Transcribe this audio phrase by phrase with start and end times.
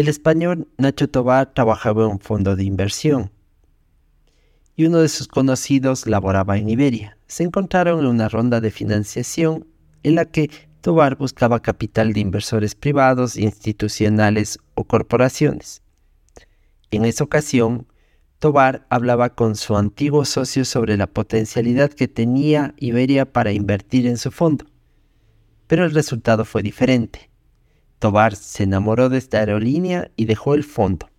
[0.00, 3.30] El español Nacho Tobar trabajaba en un fondo de inversión
[4.74, 7.18] y uno de sus conocidos laboraba en Iberia.
[7.26, 9.66] Se encontraron en una ronda de financiación
[10.02, 10.48] en la que
[10.80, 15.82] Tobar buscaba capital de inversores privados, institucionales o corporaciones.
[16.90, 17.86] En esa ocasión,
[18.38, 24.16] Tobar hablaba con su antiguo socio sobre la potencialidad que tenía Iberia para invertir en
[24.16, 24.64] su fondo.
[25.66, 27.29] Pero el resultado fue diferente.
[28.00, 31.10] Tobar se enamoró de esta aerolínea y dejó el fondo.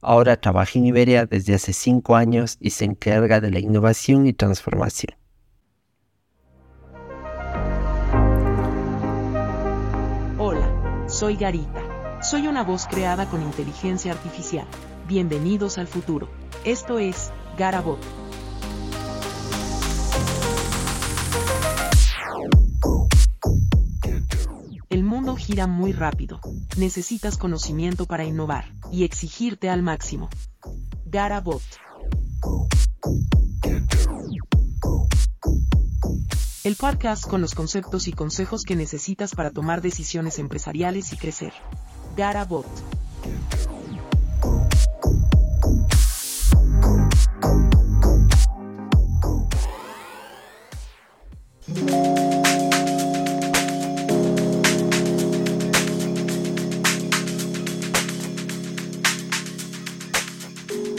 [0.00, 4.32] Ahora trabaja en Iberia desde hace cinco años y se encarga de la innovación y
[4.32, 5.16] transformación.
[10.38, 12.20] Hola, soy Garita.
[12.22, 14.66] Soy una voz creada con inteligencia artificial.
[15.08, 16.28] Bienvenidos al futuro.
[16.64, 17.98] Esto es Garabot.
[25.52, 26.40] Gira muy rápido.
[26.78, 30.30] Necesitas conocimiento para innovar y exigirte al máximo.
[31.04, 31.60] Garabot.
[36.64, 41.52] El podcast con los conceptos y consejos que necesitas para tomar decisiones empresariales y crecer.
[42.16, 42.66] Garabot.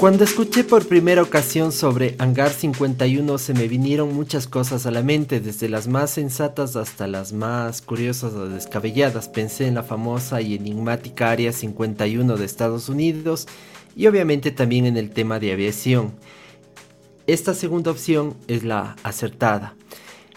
[0.04, 5.02] Cuando escuché por primera ocasión sobre Hangar 51 se me vinieron muchas cosas a la
[5.02, 9.30] mente, desde las más sensatas hasta las más curiosas o descabelladas.
[9.30, 13.48] Pensé en la famosa y enigmática Área 51 de Estados Unidos
[13.96, 16.12] y obviamente también en el tema de aviación.
[17.26, 19.78] Esta segunda opción es la acertada.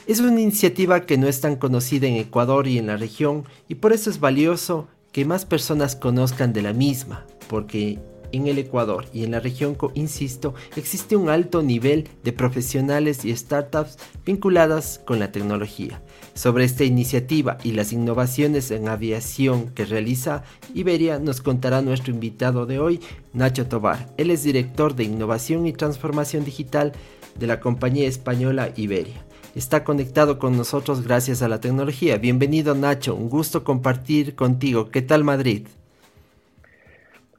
[0.06, 3.75] Es una iniciativa que no es tan conocida en Ecuador y en la región y
[3.75, 7.98] por eso es valioso que más personas conozcan de la misma, porque
[8.36, 13.34] en el Ecuador y en la región, insisto, existe un alto nivel de profesionales y
[13.36, 16.02] startups vinculadas con la tecnología.
[16.34, 20.44] Sobre esta iniciativa y las innovaciones en aviación que realiza
[20.75, 23.00] Iberia nos contará nuestro invitado de hoy,
[23.32, 24.12] Nacho Tobar.
[24.16, 26.92] Él es director de Innovación y Transformación Digital
[27.38, 29.25] de la compañía española Iberia.
[29.54, 32.19] Está conectado con nosotros gracias a la tecnología.
[32.19, 34.91] Bienvenido Nacho, un gusto compartir contigo.
[34.91, 35.66] ¿Qué tal Madrid?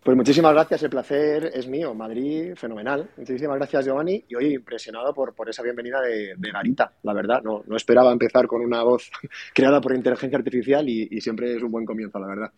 [0.07, 1.93] Pues muchísimas gracias, el placer es mío.
[1.93, 3.09] Madrid, fenomenal.
[3.17, 4.23] Muchísimas gracias, Giovanni.
[4.29, 7.41] Y hoy impresionado por, por esa bienvenida de, Garita, la verdad.
[7.43, 9.11] No, no, esperaba empezar con una voz
[9.53, 12.53] creada por inteligencia artificial y, siempre es un buen comienzo, la verdad.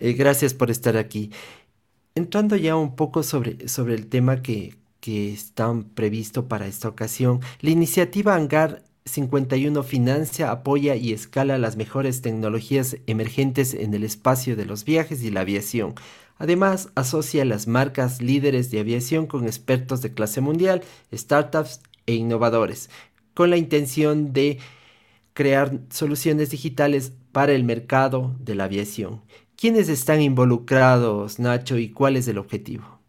[0.00, 1.30] Eh, gracias por estar aquí.
[2.16, 7.38] Entrando ya un poco sobre, sobre el tema que, que está previsto para esta ocasión,
[7.60, 14.56] la iniciativa Hangar 51 financia, apoya y escala las mejores tecnologías emergentes en el espacio
[14.56, 15.94] de los viajes y la aviación.
[16.38, 20.82] Además, asocia las marcas líderes de aviación con expertos de clase mundial,
[21.12, 22.88] startups e innovadores,
[23.34, 24.58] con la intención de
[25.34, 29.22] crear soluciones digitales para el mercado de la aviación.
[29.56, 33.00] ¿Quiénes están involucrados, Nacho, y cuál es el objetivo?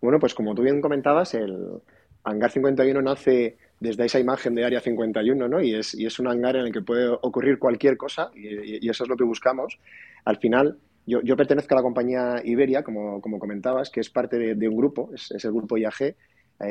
[0.00, 1.82] Bueno, pues como tú bien comentabas, el
[2.24, 5.60] Hangar 51 nace desde esa imagen de Área 51, ¿no?
[5.60, 9.04] Y es, y es un hangar en el que puede ocurrir cualquier cosa y, eso
[9.04, 9.78] es lo que buscamos.
[10.24, 14.54] Al final, yo, yo, pertenezco a la compañía Iberia, como, como comentabas, que es parte
[14.54, 16.14] de, un grupo, es, el grupo IAG, eh,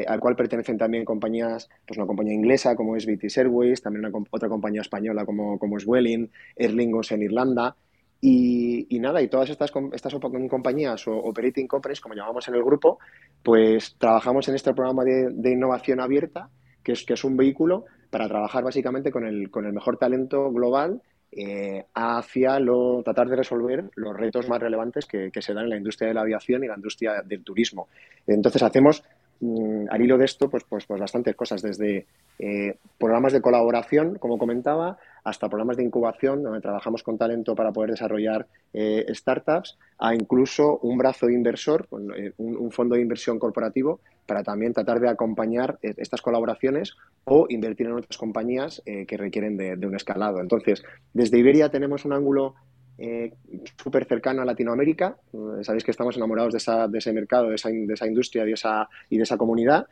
[0.08, 4.26] al cual pertenecen también compañías, pues una compañía inglesa como es British Airways, también una,
[4.32, 7.76] otra compañía española como, como es Welling, Aer en Irlanda,
[8.20, 10.16] y, y, nada, y todas estas, estas
[10.50, 12.98] compañías o operating companies, como llamamos en el grupo,
[13.44, 16.50] pues trabajamos en este programa de, de innovación abierta
[16.86, 20.50] que es, que es un vehículo para trabajar básicamente con el, con el mejor talento
[20.52, 21.02] global
[21.38, 25.78] eh, hacia lo, tratar de resolver los retos más relevantes que, se dan en la
[25.78, 27.90] industria de la aviación y la industria del turismo.
[28.26, 29.04] Entonces hacemos,
[29.42, 32.06] mm, al hilo de esto, pues, pues, pues bastantes cosas, desde
[32.40, 37.74] eh, programas de colaboración, como comentaba, hasta programas de incubación, donde trabajamos con talento para
[37.74, 44.00] poder desarrollar eh, startups, a incluso un brazo inversor, un, un fondo de inversión corporativo
[44.26, 46.96] para también tratar de acompañar eh, estas colaboraciones
[47.26, 50.40] o invertir en otras compañías eh, que requieren de, un escalado.
[50.40, 50.84] Entonces,
[51.14, 52.56] desde Iberia tenemos un ángulo
[52.98, 53.34] eh,
[53.82, 55.18] súper cercano a Latinoamérica.
[55.62, 57.70] sabéis que estamos enamorados de, ese mercado, de esa,
[58.08, 59.88] industria y, esa, y de esa comunidad.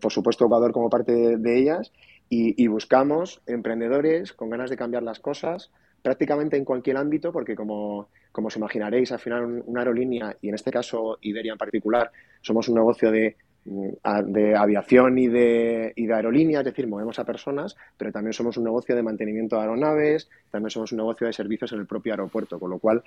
[0.00, 1.92] Por supuesto, Ecuador como parte de, ellas.
[2.28, 5.70] Y, buscamos emprendedores con ganas de cambiar las cosas
[6.02, 10.54] prácticamente en cualquier ámbito, porque como, como os imaginaréis, al final una aerolínea, y en
[10.54, 16.14] este caso Iberia en particular, somos un negocio de de aviación y de, y de
[16.14, 20.30] aerolínea, es decir, movemos a personas, pero también somos un negocio de mantenimiento de aeronaves,
[20.50, 23.02] también somos un negocio de servicios en el propio aeropuerto, con lo cual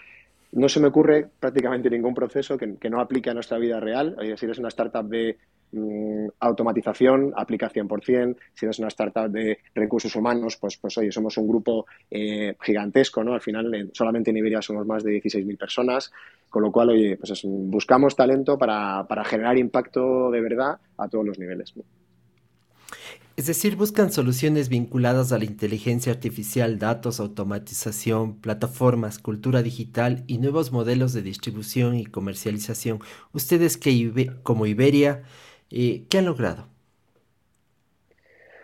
[0.52, 4.16] no se me ocurre prácticamente ningún proceso que, no aplique a nuestra vida real.
[4.38, 5.38] si eres una startup de
[5.74, 8.38] mm, automatización, aplica 100%.
[8.54, 13.24] Si eres una startup de recursos humanos, pues, pues oye, somos un grupo eh, gigantesco,
[13.24, 13.34] ¿no?
[13.34, 16.12] Al final, solamente en Iberia somos más de 16.000 personas,
[16.50, 21.26] con lo cual, oye, pues buscamos talento para, para generar impacto de verdad a todos
[21.26, 21.74] los niveles.
[23.36, 30.38] Es decir, buscan soluciones vinculadas a la inteligencia artificial, datos, automatización, plataformas, cultura digital y
[30.38, 33.00] nuevos modelos de distribución y comercialización.
[33.32, 35.24] Ustedes que como Iberia,
[35.70, 36.73] eh, ¿qué han logrado?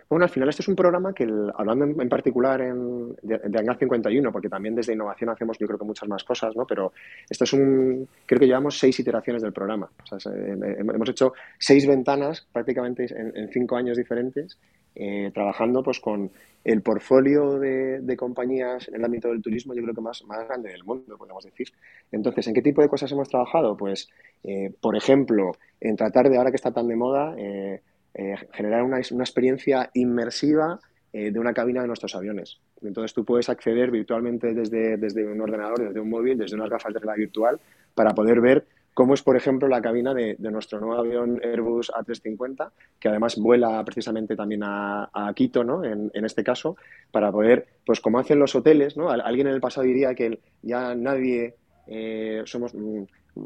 [0.10, 1.24] Bueno, al final este es un programa que,
[1.56, 5.86] hablando en, particular en, de, de 51, porque también desde innovación hacemos yo creo que
[5.86, 6.66] muchas más cosas, ¿no?
[6.66, 6.94] Pero
[7.30, 9.88] esto es un, creo que llevamos seis iteraciones del programa.
[10.12, 14.58] Hemos hecho seis ventanas prácticamente en, cinco años diferentes,
[14.96, 16.32] eh, trabajando pues con
[16.64, 20.72] el portfolio de, compañías en el ámbito del turismo, yo creo que más, más grande
[20.72, 21.68] del mundo, podemos decir.
[22.12, 23.78] Entonces, ¿en qué tipo de cosas hemos trabajado?
[23.78, 24.10] Pues,
[24.44, 27.82] eh, por ejemplo, en tratar de, ahora que está tan de moda, eh,
[28.20, 30.78] eh, generar una, una, experiencia inmersiva
[31.14, 32.60] eh, de una cabina de nuestros aviones.
[32.82, 36.94] Entonces tú puedes acceder virtualmente desde, desde un ordenador, desde un móvil, desde unas gafas
[36.94, 37.62] de realidad virtual,
[37.96, 42.72] para poder ver cómo es, por ejemplo, la cabina de, nuestro nuevo avión Airbus A350,
[43.00, 45.86] que además vuela precisamente también a, Quito, ¿no?
[45.86, 46.76] En, en, este caso,
[47.12, 49.10] para poder, pues como hacen los hoteles, ¿no?
[49.12, 51.56] Alguien en el pasado diría que ya nadie
[51.92, 53.04] eh, somos mm,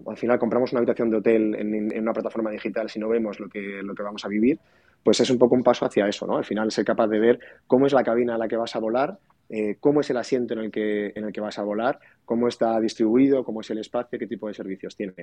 [0.08, 3.50] al final compramos una habitación de hotel en, una plataforma digital si no vemos lo
[3.50, 4.60] que, lo que vamos a vivir,
[5.04, 6.38] pues es un poco un paso hacia eso, ¿no?
[6.38, 8.80] Al final ser capaz de ver cómo es la cabina a la que vas a
[8.80, 9.18] volar,
[9.50, 12.48] eh, cómo es el asiento en el, que, en el que vas a volar, cómo
[12.48, 15.14] está distribuido, cómo es el espacio, qué tipo de servicios tiene.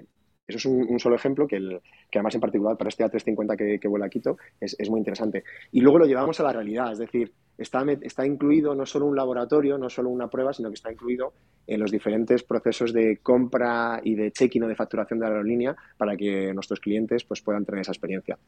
[0.46, 1.80] Eso es un, solo ejemplo que, el,
[2.10, 4.98] que, además en particular para este A350 que, que vuela a Quito es, es, muy
[4.98, 5.44] interesante.
[5.72, 9.16] Y luego lo llevamos a la realidad, es decir, está, está incluido no solo un
[9.16, 11.32] laboratorio, no solo una prueba, sino que está incluido
[11.66, 15.76] en los diferentes procesos de compra y de check-in o de facturación de la aerolínea
[15.96, 18.38] para que nuestros clientes pues, puedan tener esa experiencia.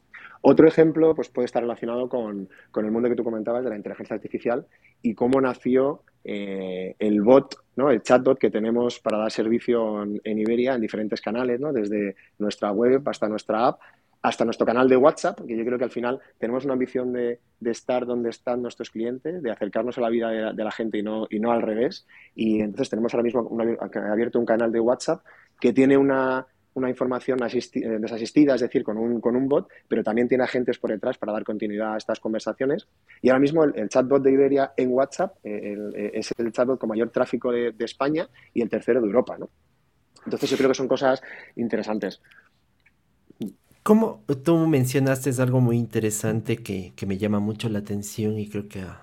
[0.40, 3.76] Otro ejemplo pues, puede estar relacionado con, con el mundo que tú comentabas de la
[3.76, 4.66] inteligencia artificial
[5.02, 7.90] y cómo nació eh, el bot, ¿no?
[7.90, 11.72] el chatbot que tenemos para dar servicio en, en Iberia en diferentes canales, ¿no?
[11.72, 13.80] desde nuestra web hasta nuestra app,
[14.22, 17.40] hasta nuestro canal de WhatsApp, que yo creo que al final tenemos una ambición de,
[17.64, 21.26] estar donde están nuestros clientes, de acercarnos a la vida de, la gente y no,
[21.28, 22.06] y no al revés.
[22.36, 23.50] Y entonces tenemos ahora mismo
[24.10, 25.24] abierto un canal de WhatsApp
[25.60, 26.46] que tiene una,
[26.88, 30.90] información eh, desasistida, es decir, con un, con un bot, pero también tiene agentes por
[30.90, 32.86] detrás para dar continuidad a estas conversaciones.
[33.22, 36.88] Y ahora mismo el, chatbot de Iberia en WhatsApp eh, eh, es el chatbot con
[36.88, 39.36] mayor tráfico de, de, España y el tercero de Europa.
[39.36, 39.50] ¿no?
[40.24, 41.20] Entonces yo creo que son cosas
[41.56, 42.20] interesantes.
[43.82, 48.68] Como tú mencionaste es algo muy interesante que, me llama mucho la atención y creo
[48.68, 49.00] que a,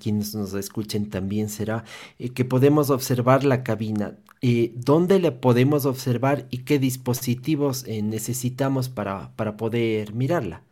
[0.00, 1.84] quienes nos escuchen también será
[2.18, 4.16] eh, que podemos observar la cabina.
[4.42, 10.62] Eh, ¿Dónde la podemos observar y qué dispositivos eh, necesitamos para, para poder mirarla?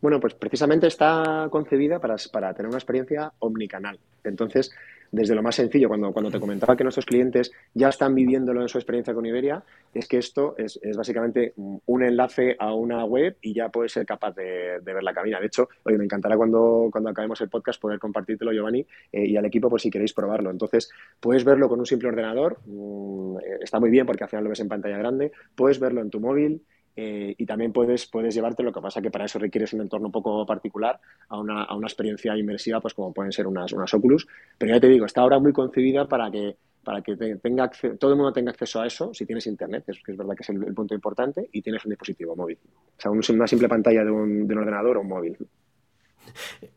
[0.00, 3.98] Bueno, pues precisamente está concebida para, para, tener una experiencia omnicanal.
[4.22, 4.70] Entonces,
[5.10, 8.68] desde lo más sencillo, cuando, cuando te comentaba que nuestros clientes ya están viviéndolo en
[8.68, 9.62] su experiencia con Iberia,
[9.92, 14.34] es que esto es, básicamente un enlace a una web y ya puedes ser capaz
[14.34, 15.40] de, ver la cabina.
[15.40, 19.36] De hecho, oye, me encantará cuando, cuando acabemos el podcast poder compartírtelo, Giovanni, eh, y
[19.36, 20.50] al equipo por si queréis probarlo.
[20.50, 24.44] Entonces, puedes verlo con un simple ordenador, mm, eh, está muy bien porque al final
[24.44, 26.62] lo ves en pantalla grande, puedes verlo en tu móvil,
[26.96, 30.06] eh, y también puedes, puedes llevarte, lo que pasa que para eso requieres un entorno
[30.06, 30.98] un poco particular,
[31.28, 34.26] a una, a una experiencia inmersiva, pues como pueden ser unas, unas Oculus.
[34.56, 38.16] Pero ya te digo, está ahora muy concebida para que para que tenga todo el
[38.16, 40.48] mundo tenga acceso a eso si tienes internet, que es, que es verdad que es
[40.50, 42.56] el, punto importante, y tienes un dispositivo móvil.
[42.96, 45.36] O sea, una simple pantalla de un, de un ordenador o un móvil.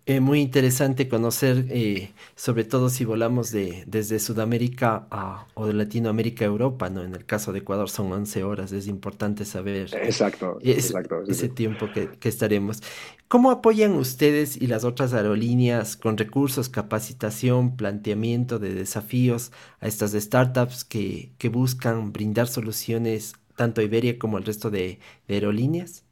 [0.06, 5.74] Eh, muy interesante conocer, eh, sobre todo si volamos de, desde Sudamérica a, o de
[5.74, 7.04] Latinoamérica a Europa, ¿no?
[7.04, 11.92] En el caso de Ecuador son 11 horas, es importante saber exacto, exacto, ese tiempo
[11.94, 12.82] que, que, estaremos.
[13.28, 20.14] ¿Cómo apoyan ustedes y las otras aerolíneas con recursos, capacitación, planteamiento de desafíos a estas
[20.14, 26.04] startups que, que buscan brindar soluciones tanto a Iberia como al resto de aerolíneas?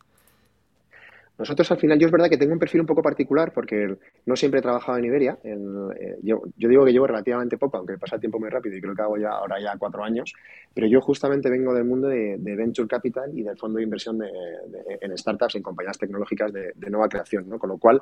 [1.38, 4.36] Nosotros al final, yo es verdad que tengo un perfil un poco particular porque no
[4.36, 5.38] siempre he trabajado en Iberia.
[5.44, 8.96] Eh, yo, digo que llevo relativamente poco, aunque pasa el tiempo muy rápido y creo
[8.96, 10.34] que hago ya ahora ya cuatro años,
[10.74, 15.17] pero yo justamente vengo del mundo de, Venture Capital y del fondo de inversión en
[15.17, 17.60] startups, en compañías tecnológicas de, nueva creación, ¿no?
[17.60, 18.01] Con lo cual,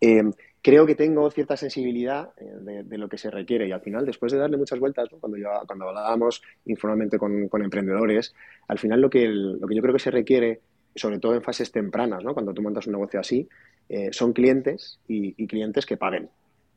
[0.00, 0.22] eh,
[0.62, 4.32] creo que tengo cierta sensibilidad eh, de, lo que se requiere y al final, después
[4.32, 8.34] de darle muchas vueltas, cuando, yo, cuando hablábamos informalmente con, emprendedores,
[8.68, 10.60] al final lo que, lo que yo creo que se requiere
[11.00, 12.34] sobre todo en fases tempranas, ¿no?
[12.34, 13.48] cuando tú montas un negocio así,
[13.88, 16.28] eh, son clientes y, clientes que paguen.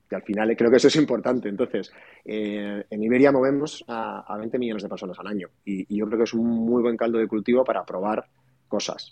[0.10, 1.50] que al final creo que eso es importante.
[1.50, 1.92] Entonces,
[2.25, 6.24] eh, en Iberia movemos a, 20 millones de personas al año y, yo creo que
[6.24, 8.25] es un muy buen caldo de cultivo para probar
[8.68, 9.12] cosas.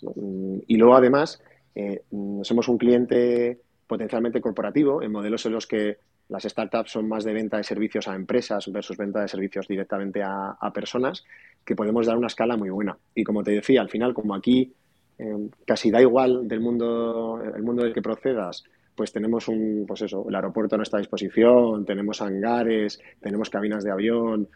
[0.66, 1.42] Y luego, además,
[1.74, 2.02] eh,
[2.42, 7.34] somos un cliente potencialmente corporativo en modelos en los que las startups son más de
[7.34, 11.24] venta de servicios a empresas versus venta de servicios directamente a, personas,
[11.64, 12.96] que podemos dar una escala muy buena.
[13.14, 14.72] Y como te decía, al final, como aquí
[15.18, 20.02] eh, casi da igual del mundo, el mundo del que procedas, pues tenemos un, pues
[20.02, 24.48] eso, el aeropuerto a nuestra disposición, tenemos hangares, tenemos cabinas de avión,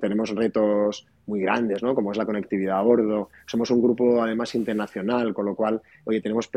[0.00, 1.94] tenemos retos muy grandes, ¿no?
[1.94, 3.30] Como es la conectividad a bordo.
[3.46, 6.48] Somos un grupo además internacional, con lo cual, oye, tenemos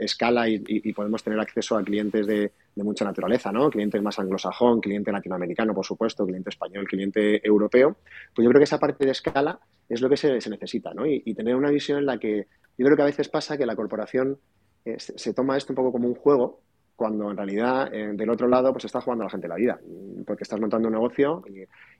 [0.00, 3.70] escala y, podemos tener acceso a clientes de, mucha naturaleza, ¿no?
[3.70, 7.96] Clientes más anglosajón, cliente latinoamericano, por supuesto, cliente español, cliente europeo.
[8.34, 11.06] Pues yo creo que esa parte de escala es lo que se, necesita, ¿no?
[11.06, 13.66] Y, y tener una visión en la que yo creo que a veces pasa que
[13.66, 14.38] la corporación
[14.84, 16.60] eh, se, toma esto un poco como un juego,
[16.96, 19.80] cuando en realidad eh, del otro lado pues está jugando a la gente la vida,
[20.26, 21.42] porque estás montando un negocio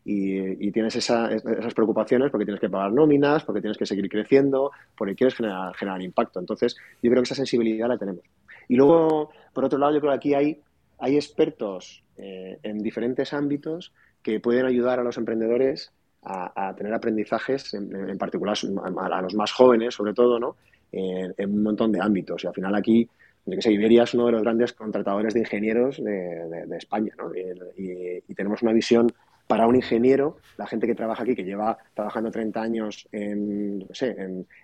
[0.05, 5.15] y, tienes esas preocupaciones porque tienes que pagar nóminas, porque tienes que seguir creciendo, porque
[5.15, 6.41] quieres generar, generar impacto.
[6.41, 8.23] Entonces, yo creo que esa sensibilidad la tenemos.
[8.69, 10.61] Y luego, por otro lado, yo creo que aquí hay,
[10.99, 17.75] hay expertos eh, en diferentes ámbitos que pueden ayudar a los emprendedores a, tener aprendizajes,
[17.75, 20.57] en, en particular a, los más jóvenes, sobre todo, ¿no?
[20.95, 22.45] En, un montón de ámbitos.
[22.45, 23.09] Y al final aquí,
[23.47, 27.31] yo que sé, Iberia es uno de los grandes contratadores de ingenieros de, España, ¿no?
[27.35, 29.13] Y, tenemos una visión
[29.47, 33.95] para un ingeniero, la gente que trabaja aquí, que lleva trabajando 30 años en, no
[33.95, 34.17] sé,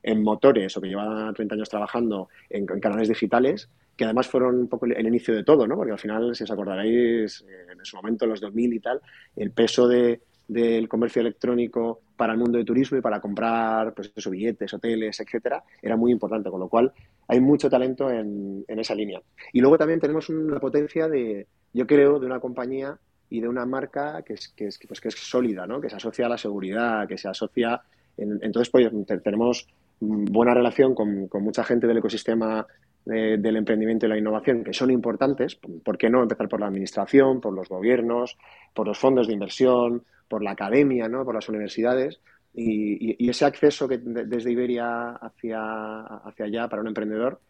[0.03, 4.69] en, motores o que lleva 30 años trabajando en, canales digitales, que además fueron un
[4.69, 5.77] poco el, inicio de todo, ¿no?
[5.77, 9.01] Porque al final, si os acordaréis, en su momento, los 2000 y tal,
[9.37, 14.13] el peso de, del comercio electrónico para el mundo de turismo y para comprar pues,
[14.17, 16.93] esos billetes, hoteles, etcétera, era muy importante, con lo cual
[17.29, 19.23] hay mucho talento en, esa línea.
[19.53, 23.65] Y luego también tenemos una potencia de, yo creo, de una compañía y de una
[23.65, 25.81] marca que es, que es, pues, que es sólida, ¿no?
[25.81, 27.81] que se asocia a la seguridad, que se asocia...
[28.19, 28.91] entonces, pues,
[29.23, 29.69] tenemos
[30.01, 32.67] buena relación con, mucha gente del ecosistema
[33.05, 35.55] del emprendimiento y la innovación que son importantes.
[35.55, 38.37] ¿Por qué no empezar por la administración, por los gobiernos,
[38.75, 41.25] por los fondos de inversión, por la academia, ¿no?
[41.25, 42.21] por las universidades?
[42.55, 47.41] Y, ese acceso que desde Iberia hacia, hacia allá para un emprendedor,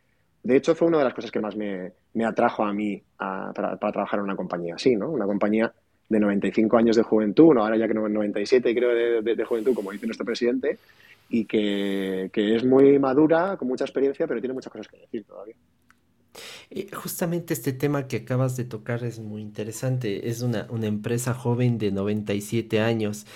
[0.42, 1.92] de hecho fue una de las cosas que más me,
[2.24, 5.10] atrajo a mí para, trabajar en una compañía así, ¿no?
[5.10, 5.72] Una compañía
[6.08, 9.74] de 95 años de juventud, no, ahora ya que no 97 creo de, de juventud,
[9.74, 10.78] como dice nuestro presidente,
[11.28, 15.54] y que, es muy madura, con mucha experiencia, pero tiene muchas cosas que decir todavía.
[16.92, 20.28] Justamente este tema que acabas de tocar es muy interesante.
[20.28, 23.26] Es una, empresa joven de 97 años.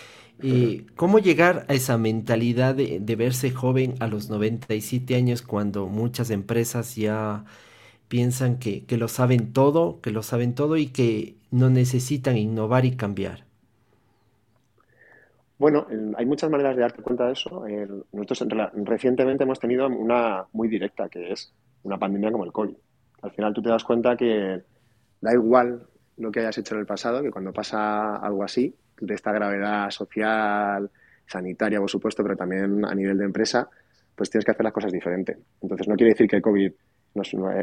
[0.43, 6.31] y ¿Cómo llegar a esa mentalidad de, verse joven a los 97 años cuando muchas
[6.31, 7.45] empresas ya
[8.09, 12.85] piensan que, que, lo saben todo, que lo saben todo y que no necesitan innovar
[12.85, 13.45] y cambiar?
[15.59, 15.87] Bueno,
[16.17, 17.65] hay muchas maneras de darte cuenta de eso.
[18.13, 21.53] nosotros recientemente hemos tenido una muy directa, que es
[21.85, 22.75] una pandemia como el COVID.
[23.25, 24.62] Al final tú te das cuenta que
[25.21, 25.87] da igual
[26.19, 29.90] lo que hayas hecho en el pasado, que cuando pasa algo así, de esta gravedad
[29.90, 30.90] social,
[31.26, 33.69] sanitaria, por supuesto, pero también a nivel de empresa,
[34.14, 35.38] pues tienes que hacer las cosas diferentes.
[35.62, 36.71] Entonces, no quiere decir que el COVID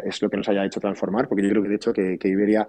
[0.03, 2.67] es lo que nos haya hecho transformar, porque yo creo que de hecho que, Iberia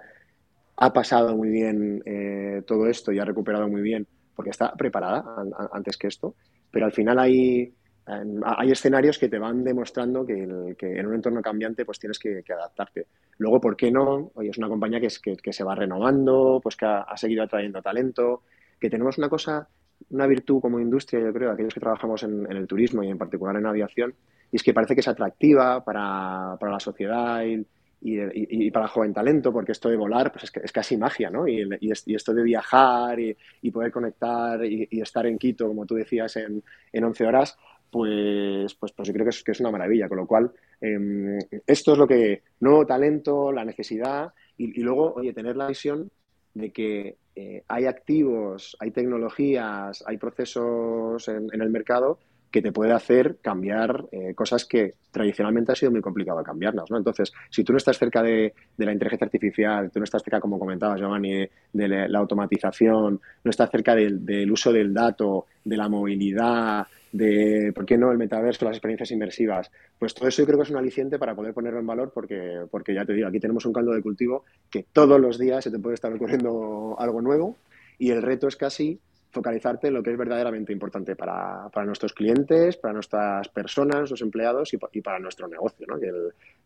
[0.77, 5.23] ha pasado muy bien eh, todo esto y ha recuperado muy bien porque está preparada
[5.71, 6.35] antes que esto,
[6.69, 7.73] pero al final hay,
[8.05, 13.07] hay escenarios que te van demostrando que, en un entorno cambiante pues tienes que, adaptarte.
[13.37, 14.31] Luego, ¿por qué no?
[14.35, 17.81] Oye, es una compañía que, es, que, se va renovando, pues que ha, seguido atrayendo
[17.81, 18.43] talento,
[18.79, 19.67] que tenemos una cosa,
[20.09, 23.55] una virtud como industria, yo creo, aquellos que trabajamos en, el turismo y en particular
[23.55, 24.13] en aviación,
[24.51, 27.65] y es que parece que es atractiva para, para la sociedad y,
[28.03, 31.47] y, para joven talento, porque esto de volar pues es, casi magia, ¿no?
[31.47, 36.63] Y, esto de viajar y, poder conectar y, estar en Quito, como tú decías, en,
[36.91, 37.57] en 11 horas,
[37.93, 40.09] pues, pues, pues yo creo que es, que es una maravilla.
[40.09, 45.33] Con lo cual, em, esto es lo que, nuevo talento, la necesidad y, luego, oye,
[45.33, 46.09] tener la visión
[46.55, 52.19] de que eh, hay activos, hay tecnologías, hay procesos en, en el mercado
[52.53, 56.85] que te puede hacer cambiar eh, cosas que tradicionalmente ha sido muy complicado cambiarlas.
[56.91, 56.97] ¿no?
[56.97, 60.59] Entonces, si tú no estás cerca de, la inteligencia artificial, tú no estás cerca, como
[60.59, 66.85] comentabas, Giovanni, de, la, automatización, no estás cerca del, uso del dato, de la movilidad,
[67.13, 69.71] de, ¿por qué no?, el metaverso, las experiencias inmersivas.
[69.97, 72.65] Pues todo eso yo creo que es un aliciente para poder ponerlo en valor porque,
[72.69, 75.71] porque ya te digo, aquí tenemos un caldo de cultivo que todos los días se
[75.71, 77.55] te puede estar ocurriendo algo nuevo
[77.99, 82.77] y el reto es casi focalizarte en lo que es verdaderamente importante para, nuestros clientes,
[82.77, 85.87] para nuestras personas, nuestros empleados y, para nuestro negocio,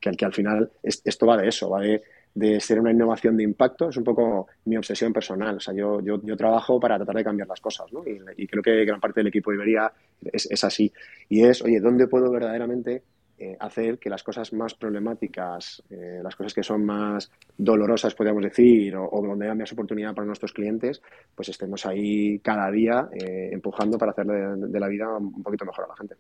[0.01, 2.01] que, que, al final esto va de eso, va de,
[2.38, 5.58] de ser una innovación de impacto es un poco mi obsesión personal.
[5.58, 8.03] O sea, yo, yo, yo trabajo para tratar de cambiar las cosas, ¿no?
[8.06, 9.91] Y, creo que gran parte del equipo de Iberia
[10.22, 10.94] es, es, así.
[11.29, 13.01] Y es, oye, ¿dónde puedo verdaderamente
[13.39, 18.44] eh, hacer que las cosas más problemáticas, eh, las cosas que son más dolorosas, podríamos
[18.44, 21.01] decir, o, donde hay más oportunidad para nuestros clientes,
[21.34, 25.86] pues estemos ahí cada día eh, empujando para hacer de la vida un poquito mejor
[25.86, 26.15] a la gente.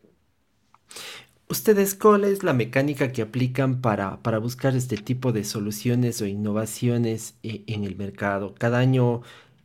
[1.49, 6.25] ¿Ustedes cuál es la mecánica que aplican para, para buscar este tipo de soluciones o
[6.25, 8.53] innovaciones e, en el mercado?
[8.53, 9.21] Cada año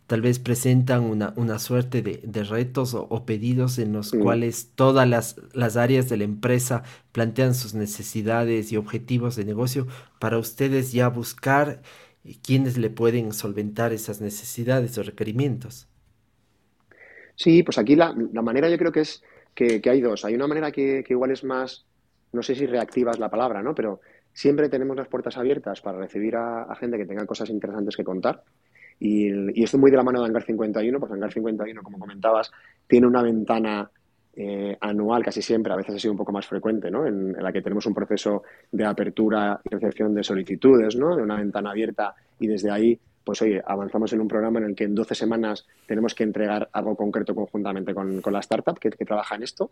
[0.06, 5.40] tal vez presentan una, una suerte de, retos o, pedidos en los cuales todas las,
[5.54, 9.88] las, áreas de la empresa plantean sus necesidades y objetivos de negocio
[10.20, 11.82] para ustedes ya buscar
[12.24, 15.88] eh, quiénes le pueden solventar esas necesidades o requerimientos.
[17.34, 19.24] Sí, pues aquí la, la manera yo creo que es
[19.54, 20.25] que, hay dos.
[20.25, 21.85] Hay una manera que, igual es más,
[22.32, 23.75] no sé si reactiva es la palabra, ¿no?
[23.75, 24.00] Pero
[24.32, 28.42] siempre tenemos las puertas abiertas para recibir a, gente que tenga cosas interesantes que contar.
[28.99, 32.50] Y, y, esto muy de la mano de Hangar 51, pues Hangar 51, como comentabas,
[32.87, 33.90] tiene una ventana
[34.35, 37.06] eh, anual casi siempre, a veces ha sido un poco más frecuente, ¿no?
[37.06, 41.14] En, en, la que tenemos un proceso de apertura y recepción de solicitudes, ¿no?
[41.16, 44.74] De una ventana abierta y desde ahí pues oye, avanzamos en un programa en el
[44.74, 49.36] que en 12 semanas tenemos que entregar algo concreto conjuntamente con, la startup que, trabaja
[49.36, 49.70] en esto.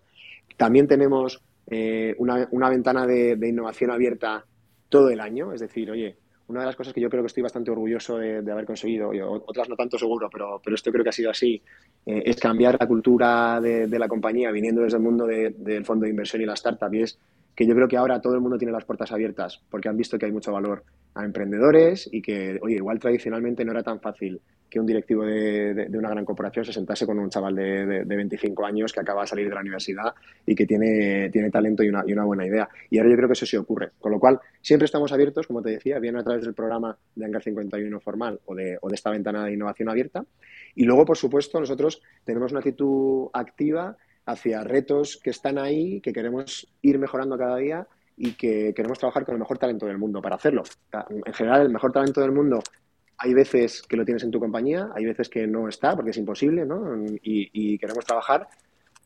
[0.57, 4.45] También tenemos eh, una, ventana de, innovación abierta
[4.89, 6.17] todo el año, es decir, oye,
[6.49, 9.11] una de las cosas que yo creo que estoy bastante orgulloso de, haber conseguido,
[9.47, 11.63] otras no tanto seguro, pero, pero esto creo que ha sido así,
[12.07, 16.11] eh, es cambiar la cultura de, la compañía viniendo desde el mundo del fondo de
[16.11, 16.93] inversión y la startup.
[16.93, 17.19] Y es
[17.55, 20.19] que yo creo que ahora todo el mundo tiene las puertas abiertas porque han visto
[20.19, 20.83] que hay mucho valor
[21.15, 24.41] a emprendedores y que, oye, igual tradicionalmente no era tan fácil
[24.71, 28.93] que un directivo de, una gran corporación se sentase con un chaval de, 25 años
[28.93, 30.15] que acaba de salir de la universidad
[30.47, 32.69] y que tiene, tiene talento y una, y una, buena idea.
[32.89, 33.91] Y ahora yo creo que eso sí ocurre.
[33.99, 37.25] Con lo cual, siempre estamos abiertos, como te decía, bien a través del programa de
[37.25, 40.25] Hangar 51 formal o de, o de esta ventana de innovación abierta.
[40.77, 46.13] Y luego, por supuesto, nosotros tenemos una actitud activa hacia retos que están ahí, que
[46.13, 47.89] queremos ir mejorando cada día
[48.23, 50.63] y que queremos trabajar con el mejor talento del mundo para hacerlo.
[51.09, 52.61] En general, el mejor talento del mundo
[53.17, 56.19] hay veces que lo tienes en tu compañía, hay veces que no está porque es
[56.19, 57.03] imposible, ¿no?
[57.23, 58.47] Y, queremos trabajar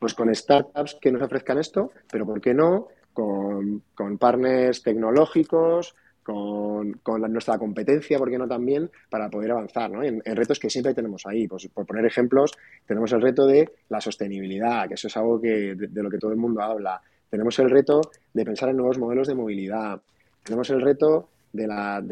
[0.01, 2.89] pues con startups que nos ofrezcan esto, pero ¿por qué no?
[3.13, 8.91] Con, con partners tecnológicos, con, nuestra competencia, ¿por qué no también?
[9.11, 10.03] Para poder avanzar ¿no?
[10.03, 11.47] en, retos que siempre tenemos ahí.
[11.47, 12.53] Pues, por poner ejemplos,
[12.87, 16.33] tenemos el reto de la sostenibilidad, que eso es algo que, de, lo que todo
[16.33, 17.01] el mundo habla.
[17.35, 18.01] Tenemos el reto
[18.33, 20.01] de pensar en nuevos modelos de movilidad.
[20.45, 21.67] Tenemos el reto de,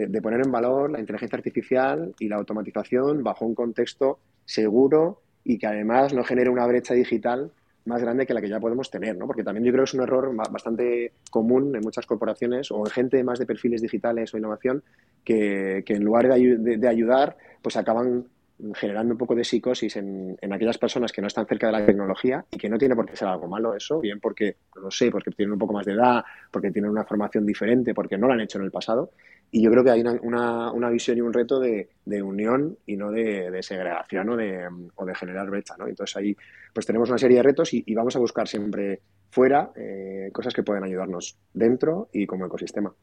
[0.09, 5.59] de poner en valor la inteligencia artificial y la automatización bajo un contexto seguro y
[5.59, 7.53] que además no genere una brecha digital
[7.85, 9.29] más grande que la que ya podemos tener, ¿no?
[9.29, 12.87] Porque también yo creo que es un error bastante común en muchas corporaciones o en
[12.87, 14.83] gente más de perfiles digitales o innovación
[15.25, 18.27] que, en lugar de, ayudar, pues acaban
[18.75, 22.45] generando un poco de psicosis en, aquellas personas que no están cerca de la tecnología
[22.51, 25.31] y que no tiene por qué ser algo malo eso, bien porque, no sé, porque
[25.31, 28.41] tienen un poco más de edad, porque tienen una formación diferente, porque no lo han
[28.41, 29.11] hecho en el pasado.
[29.51, 32.97] Y yo creo que hay una, una, visión y un reto de, de unión y
[32.97, 35.75] no de, segregación o de, o de generar brecha.
[35.79, 35.87] ¿no?
[35.87, 36.37] Entonces ahí
[36.73, 40.63] pues tenemos una serie de retos y, vamos a buscar siempre fuera eh, cosas que
[40.63, 42.95] pueden ayudarnos dentro y como ecosistema.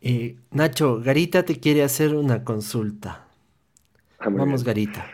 [0.00, 3.25] Eh, Nacho, Garita te quiere hacer una consulta.
[4.30, 5.06] Vamos, Garita.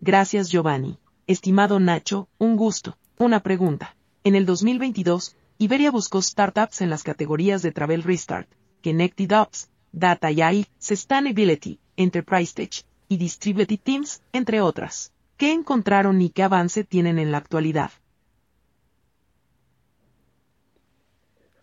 [0.00, 0.98] Gracias, Giovanni.
[1.26, 2.96] Estimado Nacho, un gusto.
[3.18, 3.96] Una pregunta.
[4.24, 8.48] En el 2022, Iberia buscó startups en las categorías de Travel Restart,
[8.84, 15.12] Connected Ops, Data AI, Sustainability, Enterprise Tech y Distributed Teams, entre otras.
[15.36, 17.90] ¿Qué encontraron y qué avance tienen en la actualidad?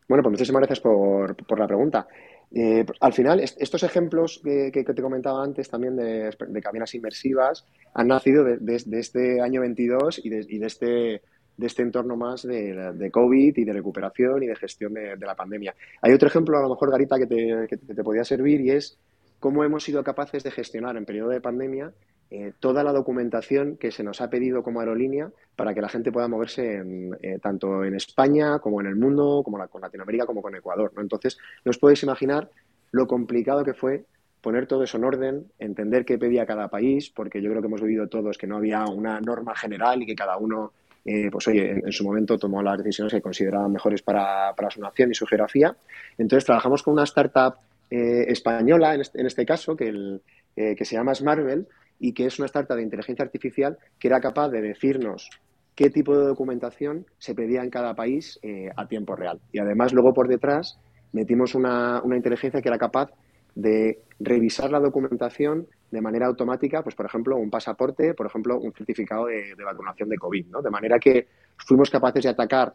[0.07, 2.07] Bueno, pues muchísimas gracias por, la pregunta.
[2.55, 8.43] Eh, al final, estos ejemplos que, te comentaba antes también de, cabinas inmersivas han nacido
[8.43, 13.73] de, este año 22 y de, este, de este entorno más de, COVID y de
[13.73, 15.73] recuperación y de gestión de, la pandemia.
[16.01, 18.99] Hay otro ejemplo, a lo mejor, Garita, que te, que te podía servir y es
[19.39, 21.91] cómo hemos sido capaces de gestionar en periodo de pandemia
[22.35, 26.11] eh, toda la documentación que se nos ha pedido como aerolínea para que la gente
[26.11, 26.81] pueda moverse
[27.21, 30.91] eh, tanto en España como en el mundo, como con Latinoamérica, como con Ecuador.
[30.95, 31.03] ¿no?
[31.03, 32.49] Entonces, no os podéis imaginar
[32.91, 34.05] lo complicado que fue
[34.41, 37.81] poner todo eso en orden, entender qué pedía cada país, porque yo creo que hemos
[37.81, 40.73] vivido todos que no había una norma general y que cada uno,
[41.05, 45.11] eh, pues oye, en, su momento tomó las decisiones que consideraba mejores para, su nación
[45.11, 45.75] y su geografía.
[46.17, 47.57] Entonces, trabajamos con una startup
[47.91, 50.19] española, en este, en este, caso, que,
[50.55, 51.67] se llama Smartbell,
[51.99, 55.29] y que es una startup de inteligencia artificial que era capaz de decirnos
[55.75, 59.39] qué tipo de documentación se pedía en cada país eh, a tiempo real.
[59.51, 60.79] Y además luego por detrás
[61.11, 63.11] metimos una, inteligencia que era capaz
[63.55, 68.73] de revisar la documentación de manera automática, pues por ejemplo, un pasaporte, por ejemplo, un
[68.73, 70.61] certificado de, vacunación de COVID, ¿no?
[70.61, 71.27] De manera que
[71.57, 72.73] fuimos capaces de atacar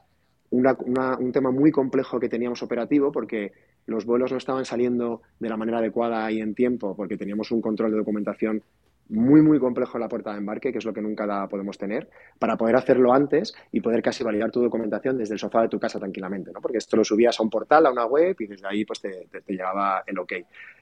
[0.51, 3.53] un tema muy complejo que teníamos operativo porque
[3.87, 7.61] los vuelos no estaban saliendo de la manera adecuada y en tiempo porque teníamos un
[7.61, 8.63] control de documentación
[9.09, 12.57] muy, muy complejo la puerta de embarque, que es lo que nunca podemos tener, para
[12.57, 15.99] poder hacerlo antes y poder casi validar tu documentación desde el sofá de tu casa
[15.99, 16.61] tranquilamente, ¿no?
[16.61, 19.29] Porque esto lo subías a un portal, a una web y desde ahí pues te,
[19.47, 20.33] llegaba el OK.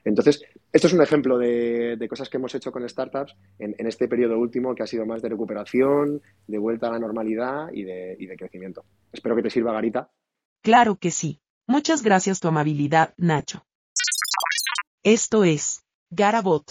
[0.03, 4.37] Entonces, esto es un ejemplo de, cosas que hemos hecho con startups en, este periodo
[4.37, 8.25] último que ha sido más de recuperación, de vuelta a la normalidad y de, y
[8.25, 8.83] de crecimiento.
[9.11, 10.09] Espero que te sirva, Garita.
[10.61, 11.39] Claro que sí.
[11.67, 13.65] Muchas gracias tu amabilidad, Nacho.
[15.03, 16.63] Esto es Garabot.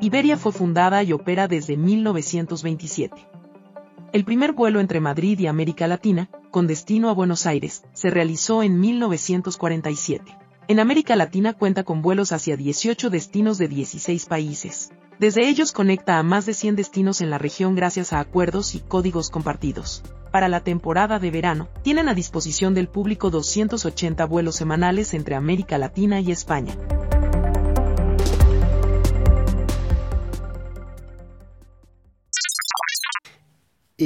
[0.00, 3.26] Iberia fue fundada y opera desde 1927.
[4.12, 8.62] El primer vuelo entre Madrid y América Latina, con destino a Buenos Aires, se realizó
[8.62, 10.36] en 1947.
[10.68, 14.92] En América Latina cuenta con vuelos hacia 18 destinos de 16 países.
[15.18, 18.80] Desde ellos conecta a más de 100 destinos en la región gracias a acuerdos y
[18.80, 20.02] códigos compartidos.
[20.30, 25.78] Para la temporada de verano, tienen a disposición del público 280 vuelos semanales entre América
[25.78, 26.76] Latina y España.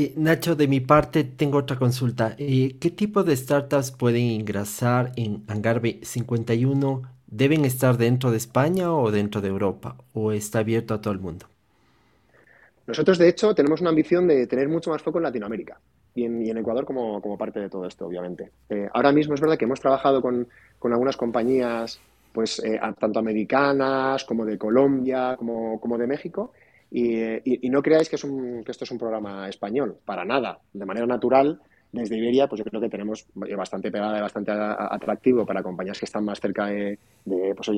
[0.01, 2.37] Eh, Nacho, de mi parte tengo otra consulta.
[2.39, 7.03] Eh, ¿Qué tipo de startups pueden ingresar en Hangar 51?
[7.27, 9.97] ¿Deben estar dentro de España o dentro de Europa?
[10.13, 11.47] ¿O está abierto a todo el mundo?
[12.87, 15.81] Nosotros, de hecho, tenemos una ambición de tener mucho más foco en Latinoamérica
[16.15, 18.53] y en, Ecuador como, parte de todo esto, obviamente.
[18.71, 20.47] Eh, ahora mismo es verdad que hemos trabajado con,
[20.81, 22.01] algunas compañías,
[22.33, 22.63] pues
[23.01, 26.53] tanto americanas como de Colombia, como de México,
[26.91, 30.61] y, no creáis que, es un, que esto es un programa español, para nada.
[30.73, 31.61] De manera natural,
[31.93, 36.05] desde Iberia, pues yo creo que tenemos bastante pegada y bastante atractivo para compañías que
[36.05, 37.71] están más cerca de, pues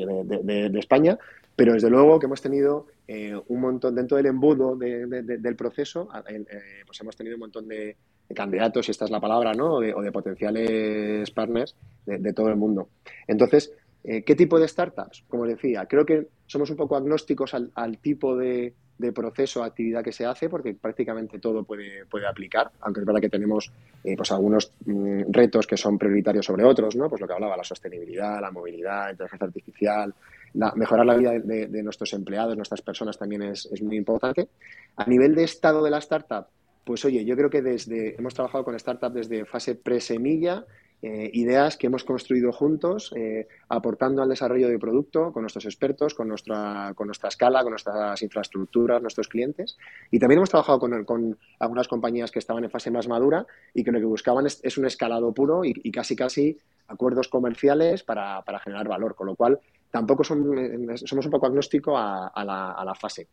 [0.75, 1.19] España,
[1.55, 6.45] pero desde luego que hemos tenido eh, un montón, dentro del embudo del proceso, eh,
[6.87, 7.97] pues hemos tenido un montón de,
[8.35, 9.75] candidatos, si esta es la palabra, ¿no?
[9.75, 11.75] o de, potenciales partners
[12.07, 12.89] de, todo el mundo.
[13.27, 13.73] Entonces,
[14.05, 15.25] eh, ¿qué tipo de startups?
[15.29, 20.13] Como decía, creo que somos un poco agnósticos al tipo de, de proceso, actividad que
[20.13, 23.73] se hace, porque prácticamente todo puede, puede aplicar, aunque es verdad que tenemos
[24.05, 27.09] eh, pues algunos mm, retos que son prioritarios sobre otros, ¿no?
[27.09, 30.15] Pues lo que hablaba, la sostenibilidad, la movilidad, la inteligencia artificial,
[30.55, 34.49] la, mejorar la vida de, nuestros empleados, nuestras personas también es, es muy importante.
[34.97, 36.47] A nivel de estado de la startup,
[36.85, 40.65] pues oye, yo creo que desde hemos trabajado con startups desde fase pre-semilla
[41.03, 46.13] eh, ideas que hemos construido juntos, eh, aportando al desarrollo de producto con nuestros expertos,
[46.15, 49.79] con nuestra, con nuestra escala, con nuestras infraestructuras, nuestros clientes.
[50.11, 53.93] Y también hemos trabajado con, algunas compañías que estaban en fase más madura y que
[53.93, 58.87] lo que buscaban es, un escalado puro y, casi casi acuerdos comerciales para, para, generar
[58.87, 59.59] valor, con lo cual
[59.91, 63.27] tampoco son, somos un poco agnóstico a, la, fase.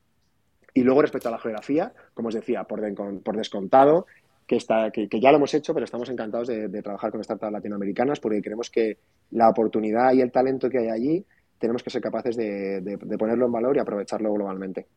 [0.74, 4.06] Y luego respecto a la geografía, como os decía, por descontado,
[4.48, 8.20] que, está, que, ya lo hemos hecho, pero estamos encantados de, trabajar con startups latinoamericanas
[8.20, 8.98] porque creemos que
[9.32, 11.26] la oportunidad y el talento que hay allí
[11.60, 14.88] tenemos que ser capaces de, ponerlo en valor y aprovecharlo globalmente.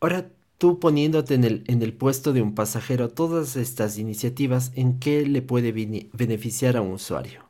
[0.00, 0.26] Ahora,
[0.58, 5.24] tú poniéndote en el, en el puesto de un pasajero, todas estas iniciativas, ¿en qué
[5.26, 5.72] le puede
[6.12, 7.44] beneficiar a un usuario?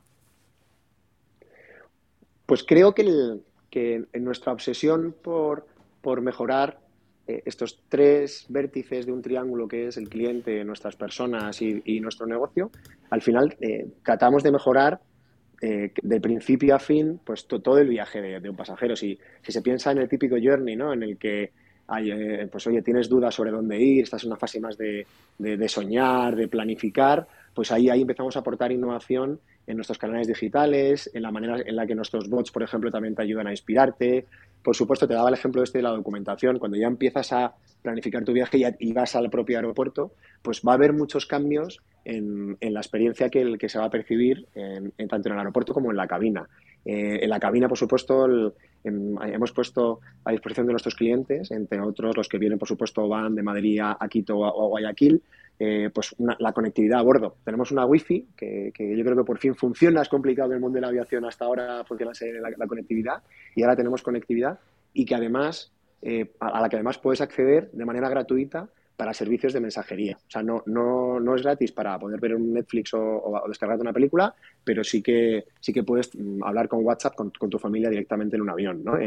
[2.45, 3.39] Pues creo que,
[3.71, 5.65] que en nuestra obsesión por,
[6.01, 6.84] por mejorar
[7.27, 12.27] eh, estos tres vértices de un triángulo que es el cliente, nuestras personas y, nuestro
[12.27, 12.69] negocio,
[13.09, 14.99] al final eh, tratamos de mejorar
[15.61, 18.95] eh, de principio a fin pues todo el viaje de, un pasajero.
[18.95, 20.93] Si, se piensa en el típico journey, ¿no?
[20.93, 21.51] En el que
[21.87, 22.11] hay,
[22.51, 25.05] pues oye, tienes dudas sobre dónde ir, estás en una fase más de,
[25.37, 31.09] de, soñar, de planificar, pues ahí, ahí empezamos a aportar innovación en nuestros canales digitales,
[31.13, 34.25] en la manera en la que nuestros bots, por ejemplo, también te ayudan a inspirarte,
[34.65, 36.57] por supuesto, te daba el ejemplo este de la documentación.
[36.57, 40.75] Cuando ya empiezas a planificar tu viaje y, vas al propio aeropuerto, pues va a
[40.75, 45.33] haber muchos cambios en, la experiencia que, que se va a percibir en, tanto en
[45.33, 46.49] el aeropuerto como en la cabina.
[46.85, 52.15] Eh, en la cabina, por supuesto, hemos puesto a disposición de nuestros clientes, entre otros
[52.15, 55.23] los que vienen, por supuesto, van de Madrid a, Quito o a Guayaquil,
[55.57, 57.37] eh, pues la conectividad a bordo.
[57.43, 60.61] Tenemos una wifi que, que, yo creo que por fin funciona, es complicado en el
[60.61, 63.23] mundo de la aviación hasta ahora funciona la, la conectividad
[63.55, 64.59] y ahora tenemos conectividad
[64.93, 65.71] y que además,
[66.01, 70.17] eh, a, la que además puedes acceder de manera gratuita para servicios de mensajería.
[70.17, 73.81] O sea, no, no, no es gratis para poder ver un Netflix o, o, descargarte
[73.81, 77.89] una película, pero sí que, sí que puedes mm, hablar con WhatsApp con, tu familia
[77.89, 78.83] directamente en un avión.
[78.83, 78.97] ¿no?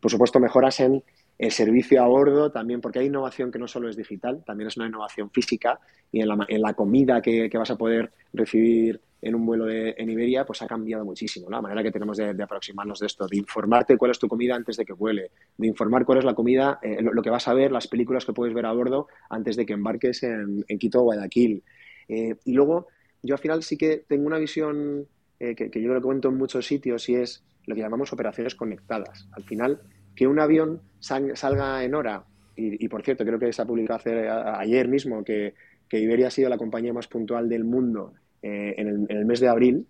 [0.00, 1.02] por supuesto, mejoras en
[1.40, 4.76] el servicio a bordo también, porque hay innovación que no solo es digital, también es
[4.76, 5.80] una innovación física
[6.12, 9.64] y en la, en la comida que, que, vas a poder recibir en un vuelo
[9.64, 13.26] de, en Iberia, pues ha cambiado muchísimo la manera que tenemos de, aproximarnos de esto,
[13.26, 16.34] de informarte cuál es tu comida antes de que vuele, de informar cuál es la
[16.34, 19.08] comida, eh, lo, lo, que vas a ver, las películas que puedes ver a bordo
[19.30, 21.62] antes de que embarques en, en Quito o Guayaquil.
[22.06, 22.88] Eh, y luego,
[23.22, 25.06] yo al final sí que tengo una visión
[25.38, 28.54] eh, que, que yo lo cuento en muchos sitios y es lo que llamamos operaciones
[28.54, 29.26] conectadas.
[29.32, 29.80] Al final,
[30.20, 34.28] que un avión salga en hora, y, por cierto, creo que se ha publicado hace,
[34.28, 35.54] ayer mismo que,
[35.88, 39.48] que, Iberia ha sido la compañía más puntual del mundo eh, en, el, mes de
[39.48, 39.86] abril,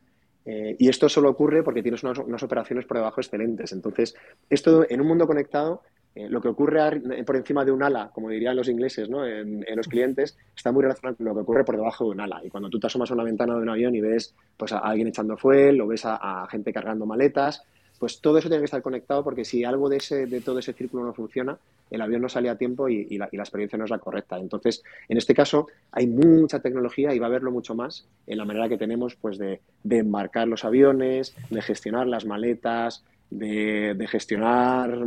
[0.47, 3.73] eh, y esto solo ocurre porque tienes unas, unas, operaciones por debajo excelentes.
[3.73, 4.15] Entonces,
[4.49, 5.83] esto en un mundo conectado,
[6.15, 9.27] eh, lo que ocurre por encima de un ala, como dirían los ingleses ¿no?
[9.27, 12.41] en, los clientes, está muy relacionado con lo que ocurre por debajo de un ala.
[12.45, 14.79] Y cuando tú te asomas a una ventana de un avión y ves pues, a
[14.79, 17.67] alguien echando fuel o ves a gente cargando maletas,
[18.01, 20.73] pues todo eso tiene que estar conectado porque si algo de, ese, de todo ese
[20.73, 21.59] círculo no funciona,
[21.91, 24.39] el avión no sale a tiempo y, la, y, la, experiencia no es la correcta.
[24.39, 28.47] Entonces, en este caso, hay mucha tecnología y va a haberlo mucho más en la
[28.47, 34.99] manera que tenemos pues, de, de embarcar los aviones, de gestionar las maletas, de, gestionar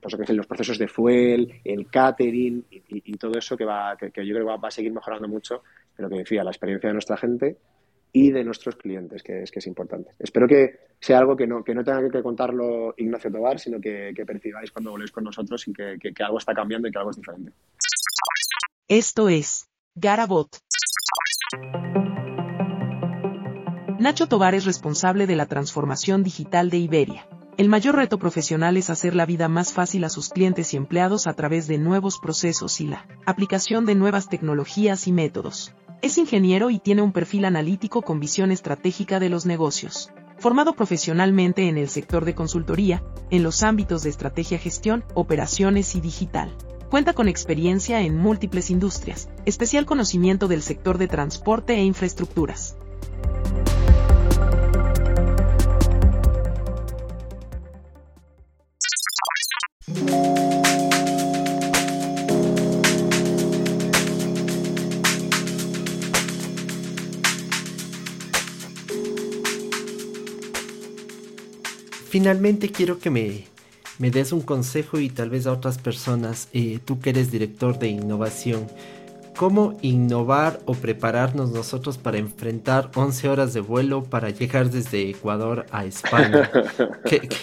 [0.00, 4.24] pues, que los procesos de fuel, el catering y, todo eso que, va, que, que
[4.24, 5.64] yo creo que va, va, a seguir mejorando mucho,
[5.96, 7.56] pero que decía, la experiencia de nuestra gente
[8.12, 10.10] y de nuestros clientes, que es, que es importante.
[10.18, 14.12] Espero que sea algo que no, que no tenga que contarlo Ignacio Tobar, sino que,
[14.26, 17.10] percibáis cuando voléis con nosotros y que, que, que, algo está cambiando y que algo
[17.10, 17.52] es diferente.
[18.88, 20.48] Esto es Garabot.
[23.98, 27.28] Nacho Tobar es responsable de la transformación digital de Iberia.
[27.58, 31.26] El mayor reto profesional es hacer la vida más fácil a sus clientes y empleados
[31.26, 35.74] a través de nuevos procesos y la aplicación de nuevas tecnologías y métodos.
[36.02, 40.10] Es ingeniero y tiene un perfil analítico con visión estratégica de los negocios.
[40.38, 46.00] Formado profesionalmente en el sector de consultoría, en los ámbitos de estrategia gestión, operaciones y
[46.00, 46.56] digital.
[46.88, 52.76] Cuenta con experiencia en múltiples industrias, especial conocimiento del sector de transporte e infraestructuras.
[72.10, 73.44] Finalmente quiero que me,
[74.00, 77.78] me, des un consejo y tal vez a otras personas, eh, tú que eres director
[77.78, 78.66] de innovación,
[79.36, 85.66] ¿cómo innovar o prepararnos nosotros para enfrentar 11 horas de vuelo para llegar desde Ecuador
[85.70, 86.50] a España?
[87.04, 87.36] ¿Qué, qué?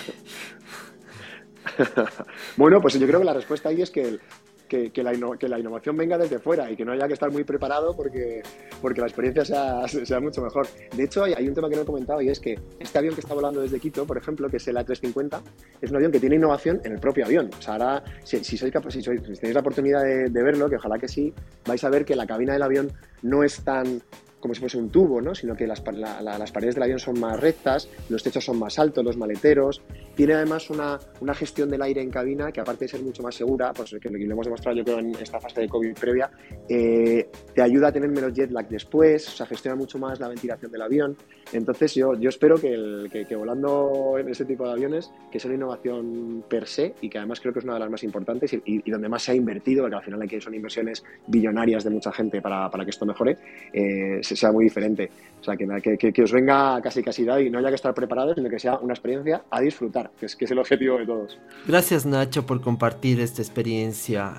[2.58, 4.22] bueno, pues yo creo que la respuesta ahí es que el,
[4.68, 7.32] que, que, la que, la innovación venga desde fuera y que no haya que estar
[7.32, 8.42] muy preparado porque,
[8.82, 10.68] porque la experiencia sea, sea mucho mejor.
[10.96, 13.14] De hecho, hay, hay, un tema que no he comentado y es que este avión
[13.14, 15.42] que está volando desde Quito, por ejemplo, que es el A350,
[15.82, 17.50] es un avión que tiene innovación en el propio avión.
[17.58, 20.70] O sea, ahora, si, si, sois, si, sois, si tenéis la oportunidad de, de verlo,
[20.70, 21.34] que ojalá que sí,
[21.66, 24.02] vais a ver que la cabina del avión no es tan
[24.40, 25.34] como si fuese un tubo, ¿no?
[25.34, 28.60] sino que las, la, la, las, paredes del avión son más rectas, los techos son
[28.60, 29.82] más altos, los maleteros.
[30.16, 33.36] Tiene además una, una, gestión del aire en cabina que aparte de ser mucho más
[33.36, 36.30] segura, pues que lo hemos demostrado yo creo en esta fase de COVID previa,
[36.68, 40.28] eh, te ayuda a tener menos jet lag después, o sea, gestiona mucho más la
[40.28, 41.16] ventilación del avión.
[41.54, 45.40] Entonces yo, yo espero que, el, que, que volando en ese tipo de aviones, que
[45.40, 48.04] sea una innovación per se y que además creo que es una de las más
[48.04, 50.54] importantes y, y, y donde más se ha invertido, porque al final hay que son
[50.54, 53.38] inversiones billonarias de mucha gente para, para que esto mejore,
[53.74, 55.10] eh, sea muy diferente.
[55.40, 57.94] O sea, que, que, que, os venga casi casi dado y no haya que estar
[57.94, 61.06] preparados, sino que sea una experiencia a disfrutar, que es, que es el objetivo de
[61.06, 61.40] todos.
[61.68, 64.34] Gracias Nacho por compartir esta experiencia.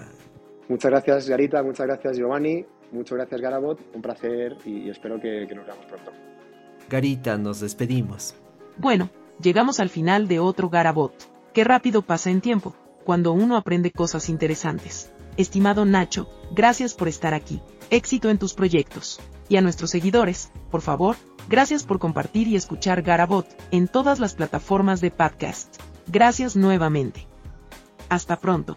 [0.68, 5.46] Muchas gracias Garita, muchas gracias Giovanni, muchas gracias Garabot, un placer y, y espero que,
[5.48, 6.12] que nos veamos pronto.
[6.90, 8.34] Garita, nos despedimos.
[8.76, 11.14] Bueno, llegamos al final de otro Garabot.
[11.54, 12.74] Qué rápido pasa en tiempo,
[13.04, 15.12] cuando uno aprende cosas interesantes.
[15.36, 17.60] Estimado Nacho, gracias por estar aquí.
[17.90, 19.20] Éxito en tus proyectos.
[19.48, 21.16] Y a nuestros seguidores, por favor,
[21.48, 25.76] gracias por compartir y escuchar Garabot en todas las plataformas de podcast.
[26.06, 27.26] Gracias nuevamente.
[28.08, 28.76] Hasta pronto.